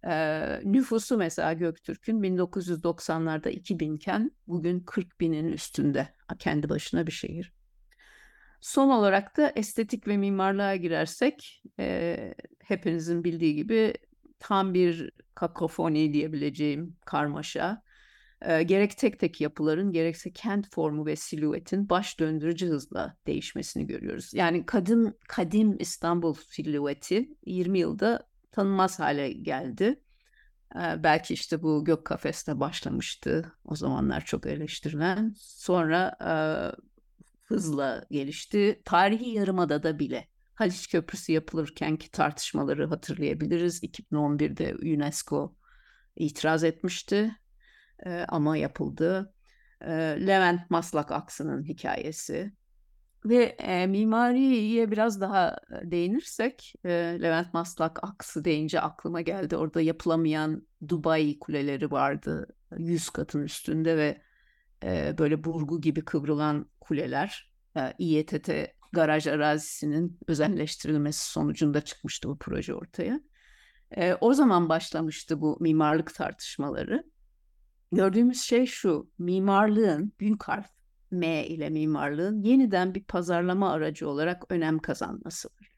[0.06, 6.08] E, nüfusu mesela Göktürk'ün 1990'larda 2000 iken bugün 40 binin üstünde
[6.38, 7.52] kendi başına bir şehir.
[8.64, 13.94] Son olarak da estetik ve mimarlığa girersek e, hepinizin bildiği gibi
[14.38, 17.82] tam bir kakofoni diyebileceğim karmaşa.
[18.42, 24.34] E, gerek tek tek yapıların gerekse kent formu ve silüetin baş döndürücü hızla değişmesini görüyoruz.
[24.34, 30.00] Yani kadim kadim İstanbul silüeti 20 yılda tanınmaz hale geldi.
[30.76, 33.52] Ee, belki işte bu Gök Kafes'te başlamıştı.
[33.64, 35.34] O zamanlar çok eleştirilen.
[35.38, 36.34] Sonra e,
[37.44, 38.82] hızla gelişti.
[38.84, 43.82] Tarihi Yarımada'da bile Haliç Köprüsü yapılırkenki tartışmaları hatırlayabiliriz.
[43.82, 45.54] 2011'de UNESCO
[46.16, 47.36] itiraz etmişti
[48.06, 49.34] e, ama yapıldı.
[49.80, 49.90] E,
[50.26, 52.52] Levent Maslak aksının hikayesi
[53.24, 56.90] ve e, mimariye biraz daha değinirsek, e,
[57.22, 59.56] Levent Maslak aksı deyince aklıma geldi.
[59.56, 62.56] Orada yapılamayan Dubai kuleleri vardı.
[62.78, 64.20] 100 katın üstünde ve
[65.18, 67.52] böyle burgu gibi kıvrılan kuleler.
[67.76, 68.50] E, İETT
[68.92, 73.20] garaj arazisinin özelleştirilmesi sonucunda çıkmıştı bu proje ortaya.
[74.20, 77.04] O zaman başlamıştı bu mimarlık tartışmaları.
[77.92, 80.66] Gördüğümüz şey şu, mimarlığın büyük harf
[81.10, 85.73] M ile mimarlığın yeniden bir pazarlama aracı olarak önem kazanmasıdır.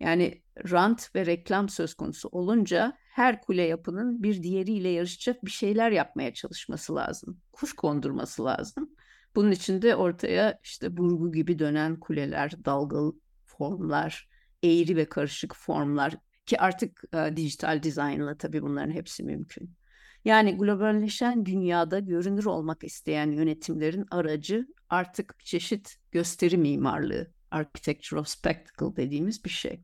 [0.00, 5.90] Yani rant ve reklam söz konusu olunca her kule yapının bir diğeriyle yarışacak bir şeyler
[5.90, 7.40] yapmaya çalışması lazım.
[7.52, 8.90] Kuş kondurması lazım.
[9.34, 13.12] Bunun için de ortaya işte burgu gibi dönen kuleler, dalgalı
[13.44, 14.28] formlar,
[14.62, 19.76] eğri ve karışık formlar ki artık e, dijital dizaynla tabii bunların hepsi mümkün.
[20.24, 28.28] Yani globalleşen dünyada görünür olmak isteyen yönetimlerin aracı artık bir çeşit gösteri mimarlığı, architecture of
[28.28, 29.82] spectacle dediğimiz bir şey.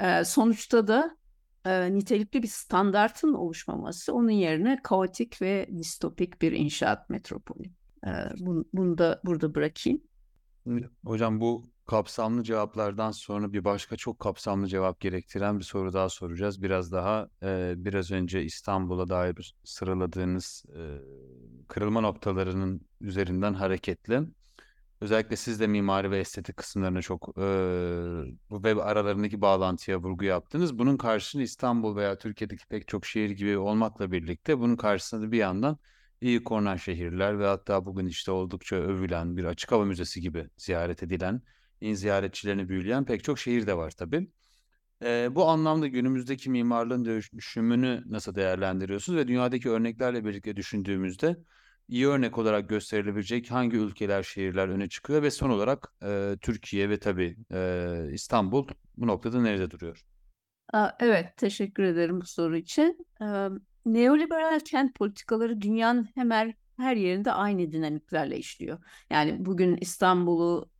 [0.00, 1.16] E, sonuçta da
[1.64, 7.68] e, nitelikli bir standartın oluşmaması onun yerine kaotik ve distopik bir inşaat metropolü.
[8.06, 10.00] E, bunu, bunu da burada bırakayım.
[11.04, 16.62] Hocam bu kapsamlı cevaplardan sonra bir başka çok kapsamlı cevap gerektiren bir soru daha soracağız.
[16.62, 20.82] Biraz daha e, biraz önce İstanbul'a dair sıraladığınız e,
[21.68, 24.22] kırılma noktalarının üzerinden hareketle
[25.06, 27.42] özellikle siz de mimari ve estetik kısımlarına çok e,
[28.48, 30.78] web aralarındaki bağlantıya vurgu yaptınız.
[30.78, 35.38] Bunun karşısında İstanbul veya Türkiye'deki pek çok şehir gibi olmakla birlikte bunun karşısında da bir
[35.38, 35.78] yandan
[36.20, 41.02] iyi korunan şehirler ve hatta bugün işte oldukça övülen bir açık hava müzesi gibi ziyaret
[41.02, 41.42] edilen
[41.82, 44.28] ziyaretçilerini büyüleyen pek çok şehir de var tabii.
[45.02, 51.36] E, bu anlamda günümüzdeki mimarlığın dönüşümünü nasıl değerlendiriyorsunuz ve dünyadaki örneklerle birlikte düşündüğümüzde
[51.88, 56.98] iyi örnek olarak gösterilebilecek hangi ülkeler, şehirler öne çıkıyor ve son olarak e, Türkiye ve
[56.98, 60.04] tabii e, İstanbul bu noktada nerede duruyor?
[61.00, 63.06] Evet, teşekkür ederim bu soru için.
[63.86, 68.78] Neoliberal kent politikaları dünyanın hemen her yerinde aynı dinamiklerle işliyor.
[69.10, 70.70] Yani bugün İstanbul'u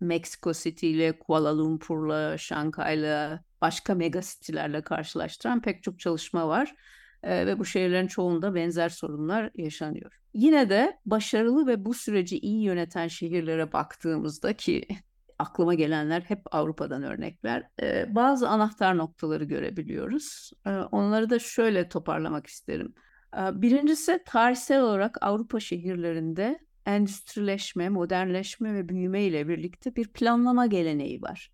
[0.00, 6.74] Mexico City ile Kuala Lumpur'la, Şangay'la, başka mega city'lerle karşılaştıran pek çok çalışma var.
[7.22, 10.20] Ee, ve bu şehirlerin çoğunda benzer sorunlar yaşanıyor.
[10.34, 14.86] Yine de başarılı ve bu süreci iyi yöneten şehirlere baktığımızda ki
[15.38, 17.68] aklıma gelenler hep Avrupa'dan örnekler.
[17.82, 20.50] E, bazı anahtar noktaları görebiliyoruz.
[20.66, 22.94] E, onları da şöyle toparlamak isterim.
[23.36, 31.22] E, birincisi tarihsel olarak Avrupa şehirlerinde endüstrileşme, modernleşme ve büyüme ile birlikte bir planlama geleneği
[31.22, 31.52] var.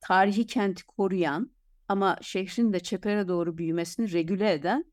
[0.00, 1.50] Tarihi kenti koruyan
[1.88, 4.84] ama şehrin de çepere doğru büyümesini regüle eden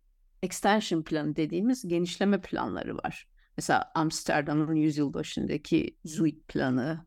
[0.43, 3.27] extension planı dediğimiz genişleme planları var.
[3.57, 7.05] Mesela Amsterdam'ın yüzyıl başındaki Zuid planı,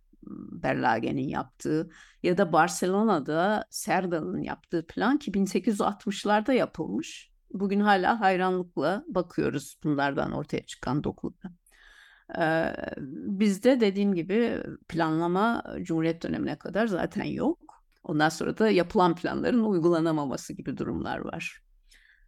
[0.62, 1.90] Berlage'nin yaptığı
[2.22, 7.30] ya da Barcelona'da Serdal'ın yaptığı plan ki 1860'larda yapılmış.
[7.50, 11.52] Bugün hala hayranlıkla bakıyoruz bunlardan ortaya çıkan dokulara.
[12.38, 12.74] Ee,
[13.26, 17.67] bizde dediğim gibi planlama Cumhuriyet dönemine kadar zaten yok.
[18.08, 21.62] Ondan sonra da yapılan planların uygulanamaması gibi durumlar var.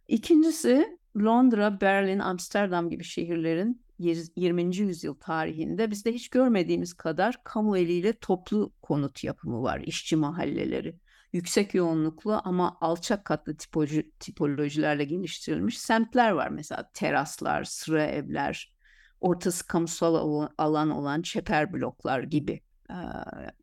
[0.07, 4.77] İkincisi Londra, Berlin, Amsterdam gibi şehirlerin 20.
[4.77, 10.95] yüzyıl tarihinde bizde hiç görmediğimiz kadar kamu eliyle toplu konut yapımı var, işçi mahalleleri.
[11.33, 16.49] Yüksek yoğunluklu ama alçak katlı tipoloji, tipolojilerle geliştirilmiş semtler var.
[16.49, 18.73] Mesela teraslar, sıra evler,
[19.21, 22.61] ortası kamusal alan olan çeper bloklar gibi.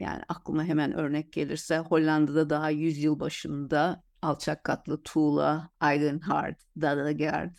[0.01, 7.57] Yani aklıma hemen örnek gelirse Hollanda'da daha yüzyıl başında alçak katlı tuğla, Eigenhard, Dadagard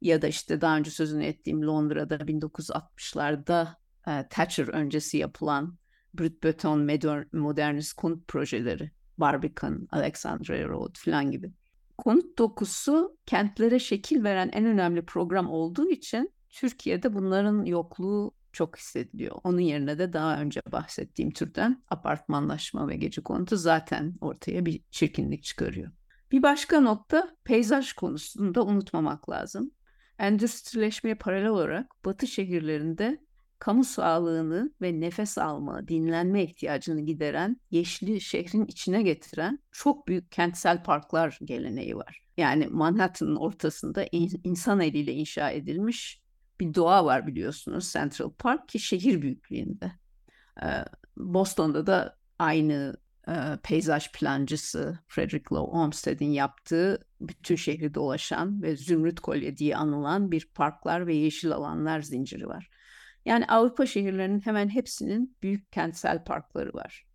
[0.00, 3.68] ya da işte daha önce sözünü ettiğim Londra'da 1960'larda
[4.06, 5.78] e, Thatcher öncesi yapılan
[6.14, 6.88] brut beton
[7.32, 11.52] modernist konut projeleri, Barbican, Alexandria Road falan gibi.
[11.98, 19.36] Konut dokusu kentlere şekil veren en önemli program olduğu için Türkiye'de bunların yokluğu çok hissediliyor.
[19.44, 25.42] Onun yerine de daha önce bahsettiğim türden apartmanlaşma ve gece konutu zaten ortaya bir çirkinlik
[25.42, 25.90] çıkarıyor.
[26.32, 29.70] Bir başka nokta peyzaj konusunda unutmamak lazım.
[30.18, 33.20] Endüstrileşmeye paralel olarak batı şehirlerinde
[33.58, 40.82] kamu sağlığını ve nefes alma, dinlenme ihtiyacını gideren, yeşili şehrin içine getiren çok büyük kentsel
[40.82, 42.24] parklar geleneği var.
[42.36, 44.06] Yani Manhattan'ın ortasında
[44.44, 46.20] insan eliyle inşa edilmiş
[46.60, 49.92] bir doğa var biliyorsunuz Central Park ki şehir büyüklüğünde.
[51.16, 52.96] Boston'da da aynı
[53.28, 53.32] e,
[53.62, 60.48] peyzaj plancısı Frederick Law Olmsted'in yaptığı bütün şehri dolaşan ve Zümrüt Kolye diye anılan bir
[60.54, 62.70] parklar ve yeşil alanlar zinciri var.
[63.24, 67.06] Yani Avrupa şehirlerinin hemen hepsinin büyük kentsel parkları var.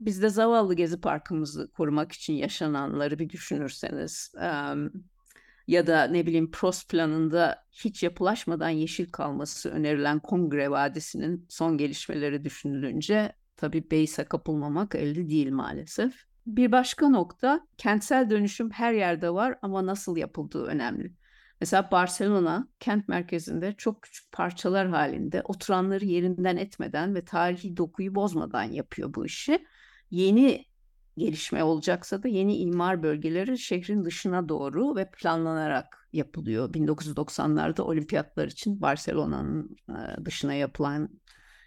[0.00, 4.32] Bizde zavallı Gezi Parkımızı korumak için yaşananları bir düşünürseniz
[5.66, 12.44] ya da ne bileyim PROS planında hiç yapılaşmadan yeşil kalması önerilen Kongre Vadisi'nin son gelişmeleri
[12.44, 16.14] düşünülünce tabii Beyse kapılmamak elde değil maalesef.
[16.46, 21.12] Bir başka nokta kentsel dönüşüm her yerde var ama nasıl yapıldığı önemli.
[21.60, 28.64] Mesela Barcelona kent merkezinde çok küçük parçalar halinde oturanları yerinden etmeden ve tarihi dokuyu bozmadan
[28.64, 29.66] yapıyor bu işi.
[30.10, 30.65] Yeni
[31.18, 36.72] gelişme olacaksa da yeni imar bölgeleri şehrin dışına doğru ve planlanarak yapılıyor.
[36.72, 39.76] 1990'larda olimpiyatlar için Barcelona'nın
[40.24, 41.08] dışına yapılan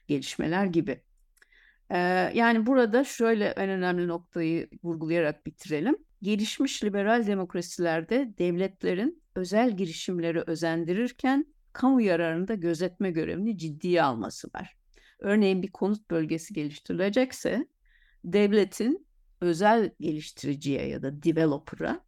[0.08, 1.02] gelişmeler gibi.
[2.34, 5.97] Yani burada şöyle en önemli noktayı vurgulayarak bitirelim.
[6.22, 14.78] Gelişmiş liberal demokrasilerde devletlerin özel girişimleri özendirirken kamu yararını da gözetme görevini ciddiye alması var.
[15.20, 17.68] Örneğin bir konut bölgesi geliştirilecekse
[18.24, 19.08] devletin
[19.42, 22.00] özel geliştiriciye ya da developer'a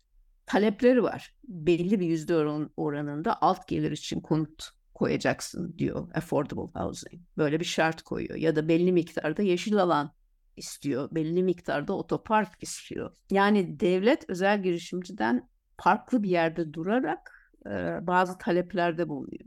[0.46, 1.36] talepleri var.
[1.44, 2.36] Belli bir yüzde
[2.78, 7.22] oranında alt gelir için konut koyacaksın diyor affordable housing.
[7.38, 8.36] Böyle bir şart koyuyor.
[8.36, 10.14] Ya da belli miktarda yeşil alan
[10.58, 11.10] istiyor.
[11.12, 13.16] Belli miktarda otopark istiyor.
[13.32, 15.50] Yani devlet özel girişimciden
[15.84, 17.70] farklı bir yerde durarak e,
[18.08, 19.46] bazı taleplerde bulunuyor.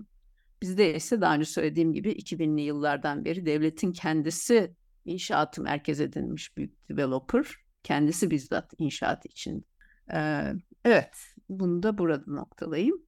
[0.63, 4.75] Bizde ise daha önce söylediğim gibi 2000'li yıllardan beri devletin kendisi
[5.05, 7.64] inşaatı merkez edinmiş büyük developer.
[7.85, 9.67] Kendisi bizzat inşaat için.
[10.15, 10.53] Ee,
[10.85, 11.17] evet,
[11.51, 13.03] bunu da burada noktalayayım.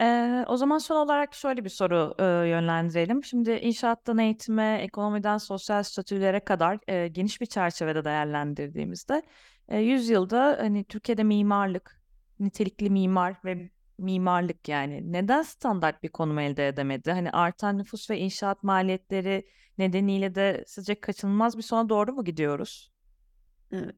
[0.00, 3.24] Eee, o zaman son olarak şöyle bir soru, ııı, yönlendirelim.
[3.24, 9.22] Şimdi inşaattan eğitime, ekonomiden sosyal statülere kadar, eee, geniş bir çerçevede değerlendirdiğimizde,
[9.70, 12.00] eee, yüzyılda, hani, Türkiye'de mimarlık,
[12.40, 17.12] nitelikli mimar ve mimarlık, yani, neden standart bir konum elde edemedi?
[17.12, 19.46] Hani, artan nüfus ve inşaat maliyetleri
[19.78, 22.89] nedeniyle de sizce kaçınılmaz bir sona doğru mu gidiyoruz?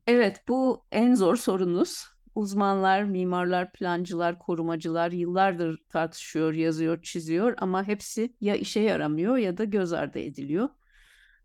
[0.06, 8.36] Evet, bu en zor sorunuz uzmanlar, mimarlar, plancılar, korumacılar yıllardır tartışıyor, yazıyor, çiziyor ama hepsi
[8.40, 10.68] ya işe yaramıyor ya da göz ardı ediliyor.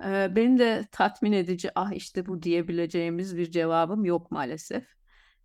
[0.04, 4.88] Ee, benim de tatmin edici ah işte bu diyebileceğimiz bir cevabım yok maalesef.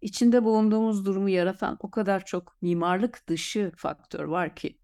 [0.01, 4.79] İçinde bulunduğumuz durumu yaratan o kadar çok mimarlık dışı faktör var ki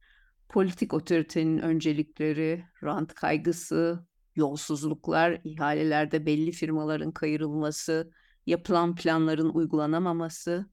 [0.49, 4.07] politik otoritenin öncelikleri, rant kaygısı,
[4.39, 8.11] yolsuzluklar, ihalelerde belli firmaların kayırılması,
[8.47, 10.67] yapılan planların uygulanamaması.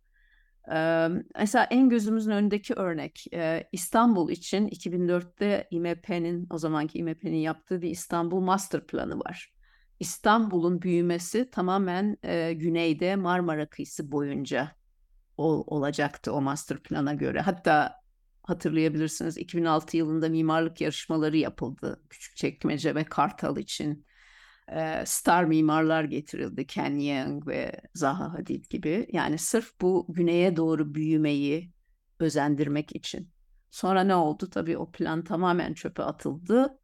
[1.37, 3.25] Mesela en gözümüzün önündeki örnek
[3.71, 9.53] İstanbul için 2004'te İMP'nin o zamanki İMP'nin yaptığı bir İstanbul Master Planı var.
[9.99, 12.17] İstanbul'un büyümesi tamamen
[12.53, 14.71] güneyde Marmara kıyısı boyunca
[15.37, 17.41] ol, olacaktı o master plana göre.
[17.41, 18.04] Hatta
[18.47, 22.01] hatırlayabilirsiniz 2006 yılında mimarlık yarışmaları yapıldı.
[22.09, 24.05] Küçükçekmece ve Kartal için
[25.05, 26.67] star mimarlar getirildi.
[26.67, 29.07] Ken Yeung ve Zaha Hadid gibi.
[29.11, 31.71] Yani sırf bu güneye doğru büyümeyi
[32.19, 33.29] özendirmek için.
[33.71, 34.49] Sonra ne oldu?
[34.49, 36.79] Tabii o plan tamamen çöpe atıldı.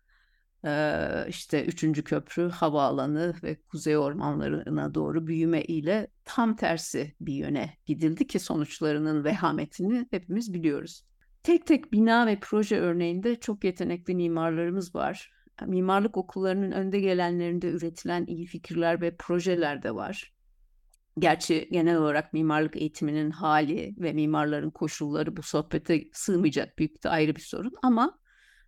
[0.66, 7.78] Ee, işte üçüncü köprü, havaalanı ve kuzey ormanlarına doğru büyüme ile tam tersi bir yöne
[7.86, 11.05] gidildi ki sonuçlarının vehametini hepimiz biliyoruz.
[11.44, 15.32] Tek tek bina ve proje örneğinde çok yetenekli mimarlarımız var
[15.68, 20.34] mimarlık okullarının önde gelenlerinde üretilen iyi fikirler ve projeler de var.
[21.20, 27.36] Gerçi genel olarak mimarlık eğitiminin hali ve mimarların koşulları bu sohbete sığmayacak büyük de ayrı
[27.36, 28.20] bir sorun ama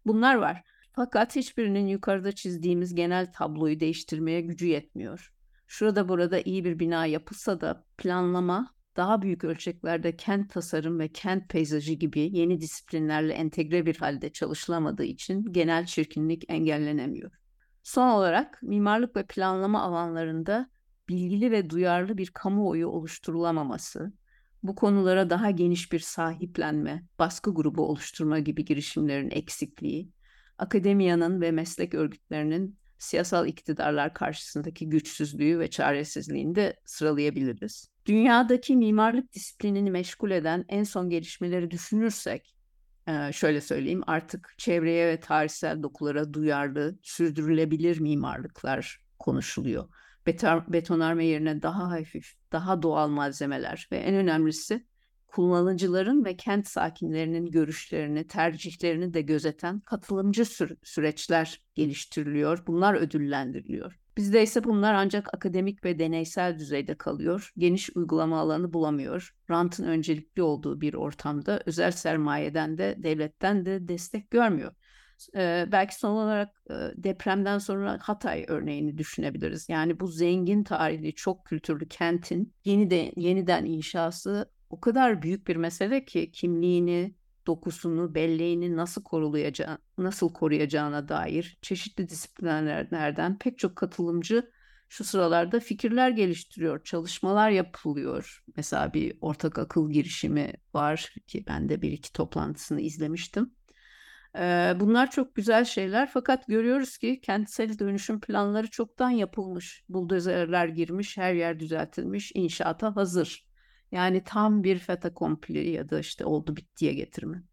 [0.06, 0.64] bunlar var.
[0.96, 5.34] Fakat hiçbirinin yukarıda çizdiğimiz genel tabloyu değiştirmeye gücü yetmiyor.
[5.68, 11.50] Şurada burada iyi bir bina yapılsa da planlama daha büyük ölçeklerde kent tasarım ve kent
[11.50, 17.32] peyzajı gibi yeni disiplinlerle entegre bir halde çalışılamadığı için genel çirkinlik engellenemiyor.
[17.84, 20.70] Son olarak mimarlık ve planlama alanlarında
[21.10, 24.14] bilgili ve duyarlı bir kamuoyu oluşturulamaması,
[24.64, 30.10] bu konulara daha geniş bir sahiplenme, baskı grubu oluşturma gibi girişimlerin eksikliği,
[30.58, 37.90] akademiyanın ve meslek örgütlerinin siyasal iktidarlar karşısındaki güçsüzlüğü ve çaresizliğini de sıralayabiliriz.
[38.06, 42.56] Dünyadaki mimarlık disiplinini meşgul eden en son gelişmeleri düşünürsek,
[43.32, 49.90] şöyle söyleyeyim artık çevreye ve tarihsel dokulara duyarlı, sürdürülebilir mimarlıklar konuşuluyor.
[50.68, 54.88] Betonarme yerine daha hafif, daha doğal malzemeler ve en önemlisi
[55.34, 62.68] kullanıcıların ve kent sakinlerinin görüşlerini, tercihlerini de gözeten katılımcı sü- süreçler geliştiriliyor.
[62.68, 64.00] Bunlar ödüllendiriliyor.
[64.18, 67.52] Bizde ise bunlar ancak akademik ve deneysel düzeyde kalıyor.
[67.58, 69.36] Geniş uygulama alanı bulamıyor.
[69.50, 74.72] Rantın öncelikli olduğu bir ortamda özel sermayeden de devletten de destek görmüyor.
[75.36, 79.70] Ee, belki son olarak e, depremden sonra Hatay örneğini düşünebiliriz.
[79.70, 86.06] Yani bu zengin tarihli, çok kültürlü kentin yeniden, yeniden inşası o kadar büyük bir mesele
[86.06, 87.16] ki kimliğini,
[87.48, 94.52] dokusunu, belleğini nasıl koruyacağına, nasıl koruyacağına dair çeşitli disiplinlerden pek çok katılımcı
[94.90, 98.44] şu sıralarda fikirler geliştiriyor, çalışmalar yapılıyor.
[98.58, 103.54] Mesela bir ortak akıl girişimi var ki ben de bir iki toplantısını izlemiştim.
[104.80, 109.84] Bunlar çok güzel şeyler fakat görüyoruz ki kentsel dönüşüm planları çoktan yapılmış.
[109.90, 113.53] Buldozerler girmiş, her yer düzeltilmiş, inşaata hazır.
[113.94, 117.44] Yani tam bir feta kompli ya da işte oldu bittiye getirme.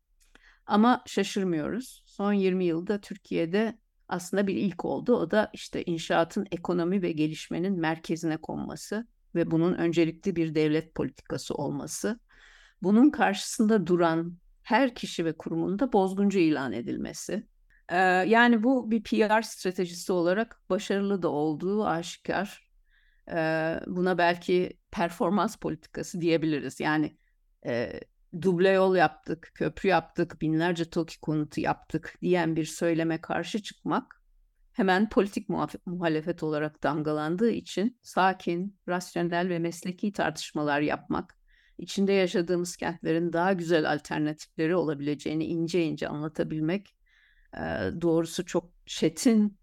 [0.66, 2.03] Ama şaşırmıyoruz.
[2.07, 3.78] Son 20 yılda Türkiye'de
[4.09, 5.16] aslında bir ilk oldu.
[5.16, 11.55] O da işte inşaatın ekonomi ve gelişmenin merkezine konması ve bunun öncelikli bir devlet politikası
[11.55, 12.20] olması.
[12.82, 17.47] Bunun karşısında duran her kişi ve kurumun da bozguncu ilan edilmesi.
[17.88, 22.70] Ee, yani bu bir PR stratejisi olarak başarılı da olduğu aşikar.
[23.32, 26.80] Ee, buna belki performans politikası diyebiliriz.
[26.80, 27.16] Yani
[27.66, 28.01] e,
[28.43, 34.20] duble yol yaptık, köprü yaptık, binlerce TOKİ konutu yaptık diyen bir söyleme karşı çıkmak
[34.72, 35.49] hemen politik
[35.86, 41.38] muhalefet olarak damgalandığı için sakin, rasyonel ve mesleki tartışmalar yapmak,
[41.78, 46.97] içinde yaşadığımız kentlerin daha güzel alternatifleri olabileceğini ince ince anlatabilmek
[47.55, 47.61] e,
[48.01, 49.59] doğrusu çok çetin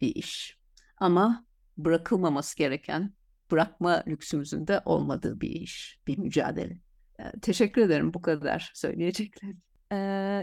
[0.00, 0.58] bir iş.
[0.96, 1.46] Ama
[1.76, 3.14] bırakılmaması gereken,
[3.52, 6.78] bırakma lüksümüzün de olmadığı bir iş, bir mücadele.
[7.18, 9.62] E, teşekkür ederim bu kadar söyleyeceklerim.
[9.92, 9.96] Ee,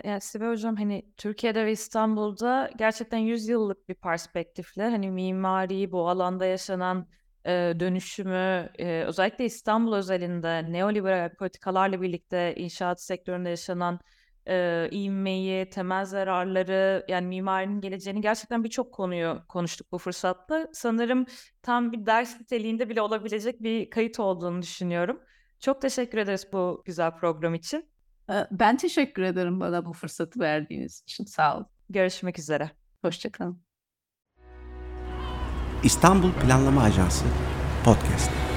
[0.04, 6.10] yani Sibel Hocam hani Türkiye'de ve İstanbul'da gerçekten 100 yıllık bir perspektifle hani mimari bu
[6.10, 7.08] alanda yaşanan
[7.46, 14.00] e, dönüşümü e, özellikle İstanbul özelinde neoliberal politikalarla birlikte inşaat sektöründe yaşanan
[14.50, 20.68] e, ivmeyi, temel zararları yani mimarinin geleceğini gerçekten birçok konuyu konuştuk bu fırsatta.
[20.74, 21.26] Sanırım
[21.62, 25.20] tam bir ders niteliğinde bile olabilecek bir kayıt olduğunu düşünüyorum.
[25.60, 27.90] Çok teşekkür ederiz bu güzel program için.
[28.52, 31.26] Ben teşekkür ederim bana bu fırsatı verdiğiniz için.
[31.26, 31.68] Sağ olun.
[31.90, 32.72] Görüşmek üzere.
[33.02, 33.62] Hoşçakalın.
[35.84, 37.26] İstanbul Planlama Ajansı
[37.86, 38.49] Podcast.